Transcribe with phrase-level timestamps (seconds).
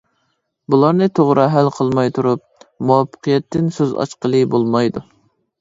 [0.73, 2.43] بۇلارنى توغرا ھەل قىلماي تۇرۇپ،
[2.87, 5.07] مۇۋەپپەقىيەتتىن سۆز ئاچقىلى بولمايدۇ.